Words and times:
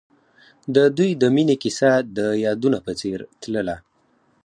د 0.75 0.77
دوی 0.97 1.11
د 1.21 1.23
مینې 1.35 1.55
کیسه 1.63 1.91
د 2.17 2.19
یادونه 2.45 2.77
په 2.85 2.91
څېر 2.99 3.19
تلله. 3.41 3.77